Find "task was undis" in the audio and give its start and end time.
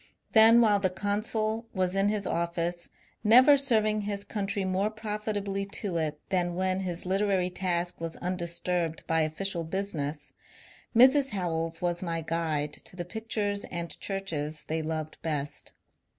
7.51-8.59